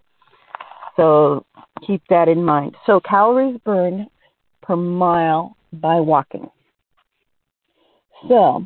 So 0.96 1.44
keep 1.86 2.02
that 2.08 2.28
in 2.28 2.42
mind. 2.42 2.74
So 2.86 3.00
calories 3.00 3.58
burned 3.64 4.06
per 4.62 4.76
mile 4.76 5.56
by 5.72 6.00
walking. 6.00 6.48
So, 8.28 8.64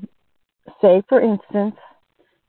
say 0.80 1.02
for 1.08 1.20
instance, 1.20 1.74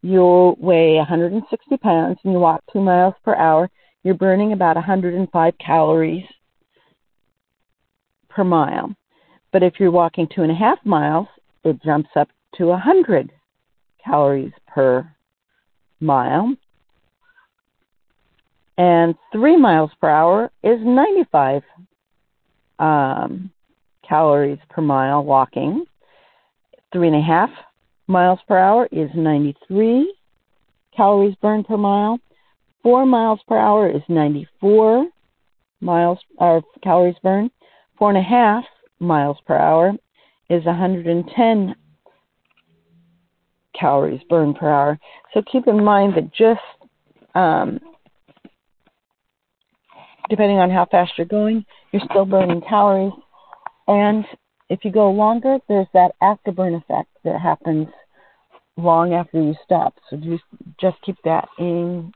you 0.01 0.55
weigh 0.59 0.95
160 0.95 1.77
pounds 1.77 2.17
and 2.23 2.33
you 2.33 2.39
walk 2.39 2.63
two 2.71 2.81
miles 2.81 3.13
per 3.23 3.35
hour, 3.35 3.69
you're 4.03 4.15
burning 4.15 4.53
about 4.53 4.75
105 4.75 5.53
calories 5.57 6.25
per 8.29 8.43
mile. 8.43 8.95
But 9.51 9.63
if 9.63 9.73
you're 9.79 9.91
walking 9.91 10.27
two 10.33 10.43
and 10.43 10.51
a 10.51 10.55
half 10.55 10.79
miles, 10.85 11.27
it 11.63 11.81
jumps 11.83 12.09
up 12.15 12.29
to 12.55 12.65
100 12.67 13.31
calories 14.03 14.53
per 14.67 15.09
mile. 15.99 16.55
And 18.77 19.15
three 19.31 19.57
miles 19.57 19.91
per 19.99 20.09
hour 20.09 20.51
is 20.63 20.79
95 20.81 21.61
um, 22.79 23.51
calories 24.07 24.57
per 24.69 24.81
mile 24.81 25.23
walking. 25.23 25.85
Three 26.91 27.07
and 27.07 27.17
a 27.17 27.21
half 27.21 27.49
miles 28.07 28.39
per 28.47 28.57
hour 28.57 28.87
is 28.91 29.09
93 29.13 30.13
calories 30.95 31.35
burned 31.41 31.67
per 31.67 31.77
mile. 31.77 32.19
Four 32.83 33.05
miles 33.05 33.39
per 33.47 33.57
hour 33.57 33.89
is 33.89 34.01
94 34.09 35.07
miles 35.81 36.19
or 36.37 36.57
uh, 36.57 36.61
calories 36.83 37.15
burned. 37.21 37.51
Four 37.97 38.09
and 38.09 38.17
a 38.17 38.21
half 38.21 38.63
miles 38.99 39.37
per 39.45 39.55
hour 39.55 39.93
is 40.49 40.65
110 40.65 41.75
calories 43.79 44.21
burned 44.29 44.55
per 44.55 44.69
hour. 44.69 44.99
So 45.33 45.41
keep 45.51 45.67
in 45.67 45.83
mind 45.83 46.13
that 46.15 46.33
just 46.33 46.59
um, 47.35 47.79
depending 50.29 50.57
on 50.57 50.69
how 50.69 50.87
fast 50.89 51.11
you're 51.17 51.27
going, 51.27 51.65
you're 51.91 52.01
still 52.09 52.25
burning 52.25 52.61
calories. 52.67 53.13
And 53.87 54.25
if 54.69 54.83
you 54.83 54.91
go 54.91 55.11
longer, 55.11 55.57
there's 55.67 55.87
that 55.93 56.11
afterburn 56.21 56.77
effect 56.77 57.09
that 57.23 57.39
happens 57.39 57.87
long 58.77 59.13
after 59.13 59.41
you 59.41 59.53
stop. 59.63 59.93
So 60.09 60.17
just 60.17 60.43
just 60.79 60.97
keep 61.05 61.17
that 61.25 61.47
in 61.59 62.13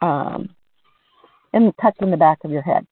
um, 0.00 0.48
in 1.52 1.66
the 1.66 2.16
back 2.16 2.38
of 2.44 2.50
your 2.50 2.62
head. 2.62 2.86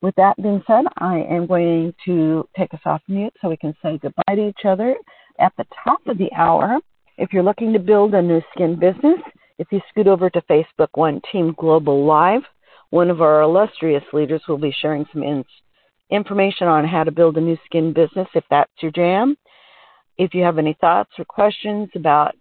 With 0.00 0.14
that 0.16 0.36
being 0.42 0.62
said, 0.66 0.84
I 0.98 1.18
am 1.30 1.46
going 1.46 1.94
to 2.04 2.48
take 2.56 2.74
us 2.74 2.80
off 2.84 3.02
mute 3.06 3.32
so 3.40 3.48
we 3.48 3.56
can 3.56 3.74
say 3.82 3.98
goodbye 3.98 4.34
to 4.34 4.48
each 4.48 4.64
other 4.64 4.96
at 5.38 5.52
the 5.56 5.64
top 5.84 6.00
of 6.06 6.18
the 6.18 6.32
hour. 6.32 6.78
If 7.18 7.32
you're 7.32 7.44
looking 7.44 7.72
to 7.72 7.78
build 7.78 8.14
a 8.14 8.22
Nu 8.22 8.40
Skin 8.52 8.78
business, 8.78 9.20
if 9.58 9.68
you 9.70 9.80
scoot 9.88 10.08
over 10.08 10.28
to 10.30 10.40
Facebook 10.42 10.88
One 10.94 11.20
Team 11.30 11.54
Global 11.56 12.04
Live, 12.04 12.42
one 12.90 13.10
of 13.10 13.22
our 13.22 13.42
illustrious 13.42 14.02
leaders 14.12 14.42
will 14.48 14.58
be 14.58 14.74
sharing 14.80 15.06
some 15.12 15.22
in- 15.22 15.44
information 16.10 16.66
on 16.66 16.84
how 16.84 17.04
to 17.04 17.12
build 17.12 17.36
a 17.36 17.40
Nu 17.40 17.56
Skin 17.64 17.92
business 17.92 18.28
if 18.34 18.44
that's 18.50 18.72
your 18.80 18.90
jam. 18.90 19.36
If 20.18 20.34
you 20.34 20.42
have 20.42 20.58
any 20.58 20.76
thoughts 20.80 21.12
or 21.16 21.24
questions 21.24 21.88
about 21.94 22.34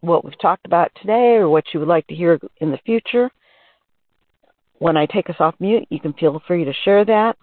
what 0.00 0.24
we've 0.24 0.40
talked 0.40 0.66
about 0.66 0.92
today 1.00 1.34
or 1.34 1.48
what 1.48 1.64
you 1.74 1.80
would 1.80 1.88
like 1.88 2.06
to 2.06 2.14
hear 2.14 2.38
in 2.60 2.70
the 2.70 2.78
future, 2.86 3.28
when 4.78 4.96
I 4.96 5.06
take 5.06 5.28
us 5.30 5.36
off 5.40 5.54
mute, 5.60 5.86
you 5.90 6.00
can 6.00 6.12
feel 6.14 6.40
free 6.46 6.64
to 6.64 6.72
share 6.84 7.04
that. 7.04 7.36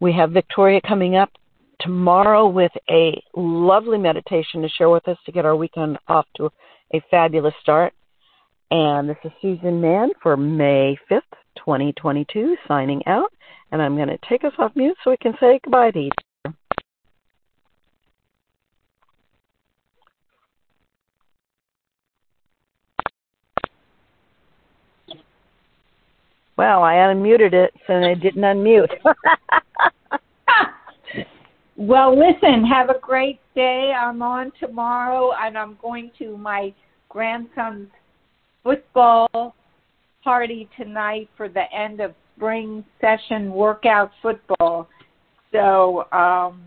We 0.00 0.12
have 0.12 0.30
Victoria 0.30 0.80
coming 0.86 1.16
up 1.16 1.30
tomorrow 1.80 2.48
with 2.48 2.72
a 2.90 3.20
lovely 3.36 3.98
meditation 3.98 4.62
to 4.62 4.68
share 4.68 4.90
with 4.90 5.06
us 5.08 5.18
to 5.26 5.32
get 5.32 5.44
our 5.44 5.56
weekend 5.56 5.98
off 6.08 6.26
to 6.36 6.50
a 6.92 7.02
fabulous 7.10 7.54
start. 7.60 7.92
And 8.70 9.08
this 9.08 9.16
is 9.24 9.32
Susan 9.40 9.80
Mann 9.80 10.10
for 10.22 10.36
May 10.36 10.98
5th, 11.10 11.20
2022, 11.56 12.56
signing 12.66 13.02
out 13.06 13.30
and 13.74 13.82
I'm 13.82 13.96
going 13.96 14.08
to 14.08 14.18
take 14.28 14.44
us 14.44 14.52
off 14.58 14.70
mute 14.76 14.96
so 15.02 15.10
we 15.10 15.16
can 15.16 15.34
say 15.40 15.58
goodbye 15.64 15.90
to 15.90 15.98
each 15.98 16.12
Well, 26.56 26.84
I 26.84 26.94
unmuted 26.94 27.52
it, 27.52 27.74
so 27.86 27.94
it 27.94 28.20
didn't 28.20 28.42
unmute. 28.42 28.92
well, 31.76 32.16
listen, 32.16 32.64
have 32.64 32.90
a 32.90 32.98
great 33.00 33.40
day. 33.56 33.92
I'm 33.98 34.22
on 34.22 34.52
tomorrow, 34.60 35.32
and 35.40 35.58
I'm 35.58 35.76
going 35.82 36.12
to 36.18 36.36
my 36.36 36.72
grandson's 37.08 37.88
football 38.62 39.56
party 40.22 40.68
tonight 40.76 41.28
for 41.36 41.48
the 41.48 41.64
end 41.72 42.00
of 42.00 42.14
spring 42.36 42.84
session 43.00 43.52
workout 43.52 44.12
football. 44.22 44.88
So 45.52 46.04
um, 46.12 46.62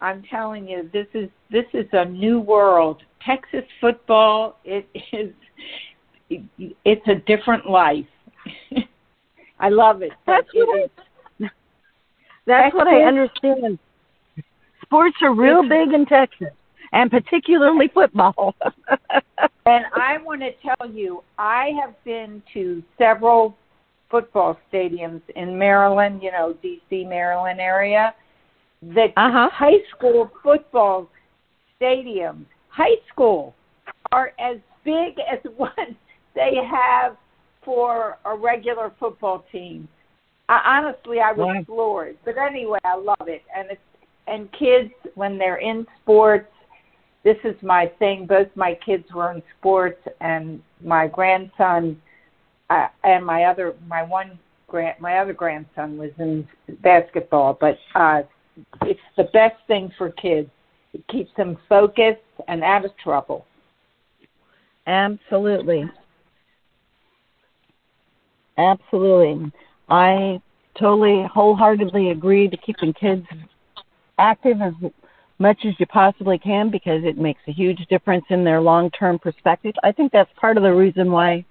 I'm 0.00 0.24
telling 0.30 0.68
you, 0.68 0.90
this 0.92 1.06
is 1.14 1.28
this 1.50 1.64
is 1.74 1.86
a 1.92 2.04
new 2.04 2.40
world. 2.40 3.02
Texas 3.24 3.64
football, 3.80 4.58
it 4.64 4.88
is, 5.12 5.32
it's 6.84 7.08
a 7.08 7.14
different 7.26 7.70
life. 7.70 8.04
I 9.62 9.68
love 9.68 10.02
it. 10.02 10.10
That's 10.26 10.46
it 10.52 10.66
what 10.66 10.90
I, 11.40 11.48
that's 12.46 12.74
what 12.74 12.88
I 12.88 13.04
understand. 13.04 13.78
Sports 14.82 15.16
are 15.22 15.32
real 15.32 15.62
big 15.62 15.94
in 15.94 16.04
Texas, 16.04 16.48
and 16.92 17.10
particularly 17.10 17.88
football. 17.94 18.54
and 19.64 19.84
I 19.94 20.18
want 20.18 20.42
to 20.42 20.50
tell 20.60 20.90
you, 20.90 21.22
I 21.38 21.70
have 21.80 21.94
been 22.04 22.42
to 22.52 22.82
several 22.98 23.56
football 24.10 24.58
stadiums 24.70 25.22
in 25.36 25.56
Maryland, 25.56 26.20
you 26.22 26.32
know, 26.32 26.54
D.C., 26.60 27.04
Maryland 27.04 27.60
area. 27.60 28.14
The 28.82 29.06
uh-huh. 29.16 29.48
high 29.50 29.78
school 29.96 30.30
football 30.42 31.08
stadiums, 31.80 32.44
high 32.68 32.96
school, 33.10 33.54
are 34.10 34.32
as 34.40 34.58
big 34.84 35.14
as 35.32 35.38
what 35.56 35.72
they 36.34 36.56
have 36.68 37.16
for 37.64 38.18
a 38.24 38.34
regular 38.34 38.92
football 38.98 39.44
team. 39.52 39.88
I, 40.48 40.78
honestly, 40.78 41.20
I 41.20 41.32
was 41.32 41.54
wow. 41.54 41.64
floored. 41.64 42.16
But 42.24 42.36
anyway, 42.38 42.78
I 42.84 42.96
love 42.96 43.28
it, 43.28 43.42
and 43.54 43.70
it's 43.70 43.80
and 44.26 44.50
kids 44.52 44.92
when 45.14 45.38
they're 45.38 45.56
in 45.56 45.86
sports. 46.02 46.48
This 47.24 47.36
is 47.44 47.54
my 47.62 47.90
thing. 47.98 48.26
Both 48.26 48.48
my 48.54 48.78
kids 48.84 49.04
were 49.14 49.32
in 49.32 49.42
sports, 49.58 50.00
and 50.20 50.62
my 50.82 51.06
grandson 51.06 52.00
uh, 52.70 52.88
and 53.04 53.24
my 53.24 53.44
other 53.44 53.74
my 53.86 54.02
one 54.02 54.38
grand 54.68 55.00
my 55.00 55.18
other 55.18 55.32
grandson 55.32 55.98
was 55.98 56.10
in 56.18 56.46
basketball. 56.82 57.56
But 57.60 57.78
uh, 57.94 58.22
it's 58.82 59.00
the 59.16 59.24
best 59.24 59.56
thing 59.66 59.92
for 59.96 60.10
kids. 60.10 60.50
It 60.92 61.06
keeps 61.08 61.30
them 61.36 61.56
focused 61.68 62.20
and 62.48 62.62
out 62.62 62.84
of 62.84 62.90
trouble. 62.98 63.46
Absolutely. 64.86 65.90
Absolutely. 68.58 69.50
I 69.88 70.40
totally 70.78 71.26
wholeheartedly 71.32 72.10
agree 72.10 72.48
to 72.48 72.56
keeping 72.56 72.92
kids 72.92 73.26
active 74.18 74.60
as 74.60 74.72
much 75.38 75.58
as 75.64 75.74
you 75.78 75.86
possibly 75.86 76.38
can 76.38 76.70
because 76.70 77.02
it 77.04 77.18
makes 77.18 77.40
a 77.48 77.52
huge 77.52 77.84
difference 77.88 78.24
in 78.30 78.44
their 78.44 78.60
long 78.60 78.90
term 78.90 79.18
perspective. 79.18 79.74
I 79.82 79.92
think 79.92 80.12
that's 80.12 80.30
part 80.40 80.56
of 80.56 80.62
the 80.62 80.72
reason 80.72 81.10
why 81.10 81.44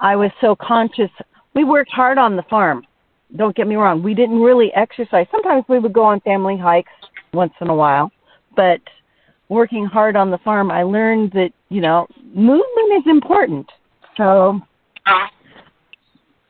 I 0.00 0.16
was 0.16 0.30
so 0.40 0.56
conscious. 0.56 1.10
We 1.54 1.64
worked 1.64 1.92
hard 1.92 2.18
on 2.18 2.36
the 2.36 2.42
farm. 2.44 2.84
Don't 3.36 3.56
get 3.56 3.66
me 3.66 3.76
wrong. 3.76 4.02
We 4.02 4.14
didn't 4.14 4.40
really 4.40 4.72
exercise. 4.74 5.26
Sometimes 5.30 5.64
we 5.68 5.78
would 5.78 5.92
go 5.92 6.04
on 6.04 6.20
family 6.20 6.56
hikes 6.56 6.92
once 7.32 7.52
in 7.60 7.68
a 7.68 7.74
while, 7.74 8.10
but 8.56 8.80
working 9.48 9.86
hard 9.86 10.16
on 10.16 10.30
the 10.30 10.38
farm, 10.38 10.70
I 10.70 10.82
learned 10.82 11.32
that, 11.32 11.50
you 11.68 11.80
know, 11.80 12.06
movement 12.34 12.92
is 12.96 13.02
important. 13.06 13.70
So 14.16 14.60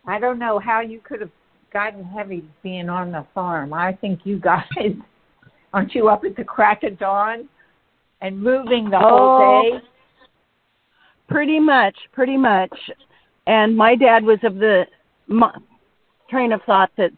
I 0.07 0.19
don't 0.19 0.39
know 0.39 0.59
how 0.59 0.81
you 0.81 1.01
could 1.01 1.21
have 1.21 1.31
gotten 1.73 2.05
heavy 2.05 2.45
being 2.63 2.89
on 2.89 3.13
the 3.13 3.27
farm. 3.35 3.73
I 3.73 3.93
think 3.93 4.21
you 4.25 4.39
guys 4.39 4.65
aren't 5.73 5.95
you 5.95 6.09
up 6.09 6.25
at 6.25 6.37
the 6.37 6.45
crack 6.45 6.83
of 6.85 6.99
dawn 6.99 7.49
and 8.21 8.41
moving 8.41 8.91
the 8.91 8.99
whole 8.99 9.41
oh, 9.41 9.79
day? 9.79 9.85
Pretty 11.29 11.59
much, 11.59 11.97
pretty 12.13 12.37
much. 12.37 12.75
And 13.47 13.77
my 13.77 13.97
dad 13.97 14.25
was 14.25 14.39
of 14.43 14.57
the 14.57 14.85
train 16.31 16.53
of 16.53 16.61
thought 16.63 16.91
that 16.97 17.11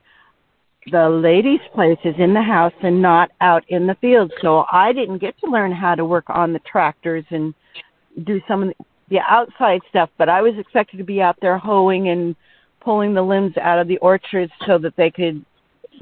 the 0.90 1.08
lady's 1.08 1.60
place 1.74 1.98
is 2.04 2.14
in 2.18 2.32
the 2.32 2.42
house 2.42 2.72
and 2.82 3.02
not 3.02 3.30
out 3.40 3.64
in 3.68 3.86
the 3.86 3.96
field. 4.00 4.32
So 4.40 4.64
I 4.70 4.92
didn't 4.92 5.18
get 5.18 5.38
to 5.40 5.50
learn 5.50 5.72
how 5.72 5.94
to 5.94 6.04
work 6.04 6.24
on 6.28 6.52
the 6.52 6.60
tractors 6.60 7.24
and 7.30 7.52
do 8.24 8.40
some 8.48 8.62
of 8.62 8.72
the 9.10 9.18
outside 9.20 9.80
stuff, 9.88 10.10
but 10.18 10.28
I 10.28 10.42
was 10.42 10.54
expected 10.58 10.96
to 10.98 11.04
be 11.04 11.20
out 11.20 11.36
there 11.40 11.58
hoeing 11.58 12.08
and 12.08 12.34
pulling 12.86 13.12
the 13.12 13.22
limbs 13.22 13.52
out 13.60 13.80
of 13.80 13.88
the 13.88 13.98
orchards 13.98 14.52
so 14.64 14.78
that 14.78 14.96
they 14.96 15.10
could 15.10 15.44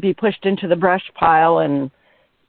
be 0.01 0.13
pushed 0.13 0.45
into 0.45 0.69
the 0.69 0.77
brush 0.77 1.03
pile 1.15 1.61
and 1.61 1.91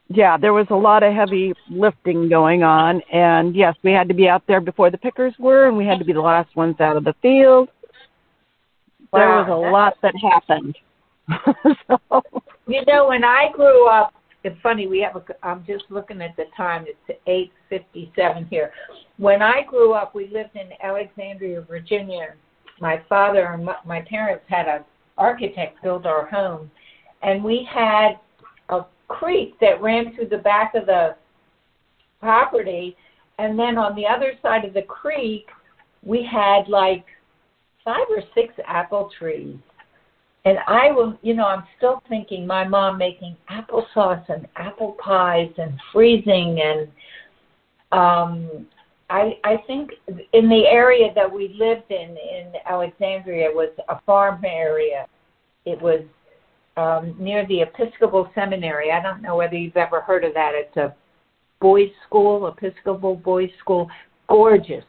yeah, 0.10 0.38
there 0.38 0.52
was 0.52 0.68
a 0.72 0.76
lot 0.76 1.04
of 1.04 1.14
heavy 1.14 1.54
lifting 1.70 2.28
going 2.28 2.62
on 2.62 3.02
and 3.14 3.56
yes, 3.56 3.76
we 3.82 3.94
had 3.94 4.10
to 4.10 4.14
be 4.14 4.28
out 4.28 4.44
there 4.46 4.60
before 4.60 4.92
the 4.92 4.98
pickers 4.98 5.34
were 5.40 5.68
and 5.70 5.78
we 5.78 5.86
had 5.86 6.00
to 6.00 6.06
be 6.06 6.12
the 6.12 6.20
last 6.20 6.54
ones 6.58 6.76
out 6.82 6.98
of 6.98 7.06
the 7.06 7.16
field. 7.22 7.70
There 9.14 9.30
was 9.30 9.48
a 9.50 9.72
lot 9.72 9.94
that 10.02 10.14
happened. 10.22 10.78
so. 11.88 12.22
You 12.68 12.84
know, 12.86 13.08
when 13.08 13.24
I 13.24 13.46
grew 13.54 13.88
up, 13.88 14.14
it's 14.44 14.60
funny. 14.62 14.86
We 14.88 15.00
have. 15.00 15.16
A, 15.16 15.24
I'm 15.42 15.64
just 15.66 15.86
looking 15.90 16.22
at 16.22 16.36
the 16.36 16.46
time. 16.56 16.86
It's 16.88 17.20
eight 17.26 17.52
fifty-seven 17.70 18.46
here. 18.46 18.72
When 19.18 19.42
I 19.42 19.64
grew 19.68 19.94
up, 19.94 20.14
we 20.14 20.28
lived 20.28 20.56
in 20.56 20.70
Alexandria, 20.84 21.62
Virginia, 21.62 22.34
my 22.80 23.02
father 23.08 23.46
and 23.54 23.68
my 23.86 24.02
parents 24.02 24.44
had 24.48 24.68
an 24.68 24.84
architect 25.18 25.82
build 25.82 26.06
our 26.06 26.26
home, 26.28 26.70
and 27.24 27.44
we 27.44 27.68
had 27.72 28.20
a 28.70 28.82
creek 29.08 29.56
that 29.62 29.82
ran 29.82 30.14
through 30.16 30.30
the 30.30 30.38
back 30.38 30.76
of 30.76 30.86
the 30.86 31.16
property, 32.20 32.96
and 33.40 33.58
then 33.58 33.78
on 33.78 33.96
the 33.96 34.06
other 34.06 34.34
side 34.42 34.66
of 34.66 34.74
the 34.74 34.82
creek, 34.82 35.48
we 36.04 36.28
had 36.30 36.68
like 36.68 37.06
five 37.84 38.06
or 38.10 38.22
six 38.34 38.54
apple 38.68 39.10
trees. 39.18 39.58
And 40.46 40.60
I 40.68 40.92
will, 40.92 41.18
you 41.24 41.34
know, 41.34 41.46
I'm 41.46 41.64
still 41.78 42.04
thinking 42.08 42.46
my 42.46 42.68
mom 42.68 42.98
making 43.00 43.36
applesauce 43.50 44.24
and 44.30 44.48
apple 44.56 44.96
pies 45.04 45.52
and 45.58 45.74
freezing 45.92 46.62
and 46.62 46.88
um 47.92 48.68
I 49.10 49.38
I 49.44 49.58
think 49.68 49.92
in 50.34 50.50
the 50.50 50.66
area 50.68 51.14
that 51.14 51.32
we 51.32 51.56
lived 51.58 51.90
in 51.92 52.18
in 52.18 52.54
Alexandria 52.66 53.50
was 53.52 53.70
a 53.90 54.00
farm 54.02 54.44
area. 54.46 55.06
It 55.66 55.82
was 55.82 56.02
um, 56.78 57.16
near 57.20 57.46
the 57.48 57.62
Episcopal 57.62 58.30
Seminary. 58.36 58.92
I 58.92 59.02
don't 59.02 59.22
know 59.22 59.36
whether 59.36 59.56
you've 59.56 59.78
ever 59.78 60.02
heard 60.02 60.24
of 60.24 60.34
that. 60.34 60.52
It's 60.54 60.76
a 60.78 60.96
boys' 61.62 61.90
school, 62.06 62.48
Episcopal 62.48 63.16
boys' 63.16 63.50
school. 63.60 63.90
Gorgeous, 64.28 64.84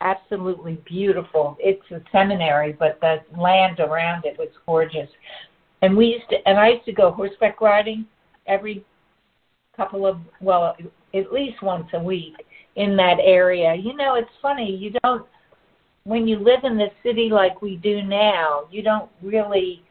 absolutely 0.00 0.80
beautiful. 0.86 1.56
It's 1.60 1.88
a 1.90 2.00
seminary, 2.10 2.72
but 2.72 2.98
the 3.00 3.18
land 3.38 3.78
around 3.78 4.24
it 4.24 4.38
was 4.38 4.48
gorgeous. 4.66 5.08
And 5.82 5.96
we 5.96 6.06
used 6.06 6.28
to, 6.30 6.36
and 6.46 6.58
I 6.58 6.70
used 6.70 6.86
to 6.86 6.92
go 6.92 7.10
horseback 7.10 7.60
riding 7.60 8.06
every 8.46 8.84
couple 9.76 10.06
of, 10.06 10.18
well, 10.40 10.76
at 11.14 11.32
least 11.32 11.62
once 11.62 11.86
a 11.94 12.02
week 12.02 12.34
in 12.76 12.96
that 12.96 13.16
area. 13.22 13.74
You 13.74 13.96
know, 13.96 14.14
it's 14.14 14.30
funny, 14.40 14.74
you 14.74 14.92
don't 15.02 15.26
when 16.04 16.26
you 16.26 16.38
live 16.38 16.64
in 16.64 16.78
the 16.78 16.88
city 17.02 17.28
like 17.30 17.60
we 17.60 17.76
do 17.76 18.02
now, 18.02 18.66
you 18.70 18.82
don't 18.82 19.10
really 19.22 19.82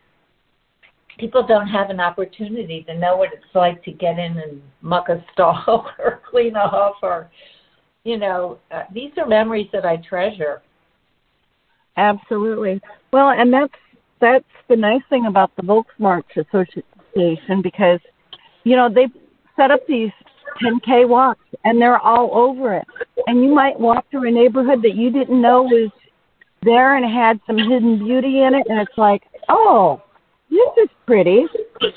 people 1.17 1.45
don't 1.45 1.67
have 1.67 1.89
an 1.89 1.99
opportunity 1.99 2.83
to 2.83 2.97
know 2.97 3.17
what 3.17 3.33
it's 3.33 3.43
like 3.53 3.83
to 3.83 3.91
get 3.91 4.17
in 4.17 4.37
and 4.37 4.61
muck 4.81 5.09
a 5.09 5.23
stall 5.33 5.91
or 5.99 6.21
clean 6.29 6.55
off 6.55 6.95
or 7.03 7.29
you 8.05 8.17
know, 8.17 8.59
uh, 8.71 8.83
these 8.93 9.11
are 9.17 9.27
memories 9.27 9.67
that 9.73 9.85
I 9.85 9.97
treasure. 9.97 10.61
Absolutely. 11.97 12.81
Well, 13.11 13.29
and 13.29 13.53
that's 13.53 13.73
that's 14.21 14.45
the 14.69 14.75
nice 14.75 15.01
thing 15.09 15.25
about 15.25 15.51
the 15.55 15.63
Volksmarch 15.63 16.37
Association 16.37 17.61
because 17.61 17.99
you 18.63 18.75
know 18.75 18.89
they 18.89 19.07
set 19.55 19.71
up 19.71 19.81
these 19.87 20.11
10K 20.63 21.07
walks, 21.07 21.45
and 21.63 21.81
they're 21.81 21.99
all 21.99 22.29
over 22.33 22.75
it. 22.75 22.87
And 23.27 23.43
you 23.43 23.53
might 23.53 23.79
walk 23.79 24.05
through 24.09 24.27
a 24.27 24.31
neighborhood 24.31 24.81
that 24.83 24.95
you 24.95 25.11
didn't 25.11 25.41
know 25.41 25.63
was 25.63 25.91
there 26.63 26.95
and 26.95 27.05
had 27.05 27.39
some 27.47 27.57
hidden 27.57 27.99
beauty 27.99 28.43
in 28.43 28.53
it, 28.53 28.67
and 28.69 28.79
it's 28.79 28.97
like, 28.97 29.23
oh, 29.47 30.01
this 30.49 30.83
is 30.83 30.89
pretty, 31.05 31.45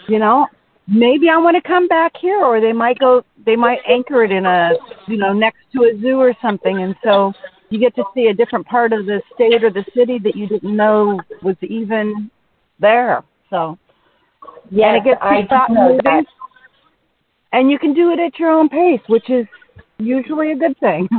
you 0.08 0.18
know. 0.18 0.46
Maybe 0.88 1.28
I 1.28 1.36
want 1.36 1.56
to 1.56 1.66
come 1.66 1.86
back 1.88 2.12
here, 2.20 2.44
or 2.44 2.60
they 2.60 2.72
might 2.72 2.98
go, 2.98 3.24
they 3.46 3.56
might 3.56 3.78
anchor 3.88 4.24
it 4.24 4.32
in 4.32 4.46
a, 4.46 4.72
you 5.06 5.16
know, 5.16 5.32
next 5.32 5.60
to 5.74 5.84
a 5.84 6.00
zoo 6.00 6.18
or 6.18 6.34
something, 6.42 6.82
and 6.82 6.94
so 7.04 7.32
you 7.70 7.78
get 7.78 7.94
to 7.94 8.04
see 8.14 8.26
a 8.26 8.34
different 8.34 8.66
part 8.66 8.92
of 8.92 9.06
the 9.06 9.22
state 9.34 9.64
or 9.64 9.70
the 9.70 9.84
city 9.96 10.18
that 10.18 10.36
you 10.36 10.46
didn't 10.46 10.76
know 10.76 11.18
was 11.42 11.56
even 11.62 12.30
there. 12.78 13.22
So, 13.48 13.78
yeah, 14.70 14.88
and 14.88 14.96
it 14.98 15.04
gets 15.04 15.20
I 15.22 15.46
thought 15.48 15.70
moving. 15.70 16.00
That 16.04 16.24
and 17.52 17.70
you 17.70 17.78
can 17.78 17.94
do 17.94 18.10
it 18.10 18.18
at 18.18 18.38
your 18.38 18.50
own 18.50 18.68
pace, 18.68 19.00
which 19.08 19.28
is 19.30 19.46
usually 19.98 20.52
a 20.52 20.56
good 20.56 20.78
thing. 20.78 21.08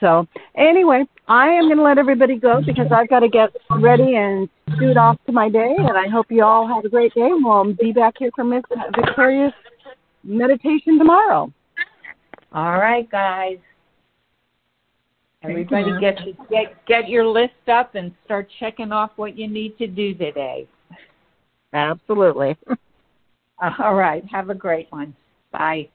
So 0.00 0.26
anyway, 0.56 1.04
I 1.26 1.48
am 1.48 1.64
going 1.64 1.78
to 1.78 1.82
let 1.82 1.98
everybody 1.98 2.38
go 2.38 2.60
because 2.64 2.86
I've 2.92 3.08
got 3.08 3.20
to 3.20 3.28
get 3.28 3.50
ready 3.80 4.16
and 4.16 4.48
shoot 4.78 4.96
off 4.96 5.16
to 5.26 5.32
my 5.32 5.48
day. 5.48 5.74
And 5.76 5.96
I 5.96 6.08
hope 6.08 6.26
you 6.30 6.44
all 6.44 6.66
have 6.68 6.84
a 6.84 6.88
great 6.88 7.12
day. 7.14 7.30
We'll 7.32 7.74
be 7.74 7.92
back 7.92 8.14
here 8.18 8.30
for 8.34 8.44
Miss 8.44 8.62
Victoria's 8.94 9.52
meditation 10.22 10.98
tomorrow. 10.98 11.52
All 12.52 12.78
right, 12.78 13.10
guys. 13.10 13.58
Everybody 15.42 16.00
get, 16.00 16.18
get 16.50 16.86
get 16.86 17.08
your 17.08 17.24
list 17.24 17.68
up 17.68 17.94
and 17.94 18.12
start 18.24 18.48
checking 18.58 18.90
off 18.90 19.12
what 19.14 19.38
you 19.38 19.46
need 19.46 19.78
to 19.78 19.86
do 19.86 20.12
today. 20.12 20.66
Absolutely. 21.72 22.56
All 23.78 23.94
right. 23.94 24.24
Have 24.30 24.50
a 24.50 24.54
great 24.54 24.90
one. 24.90 25.14
Bye. 25.52 25.88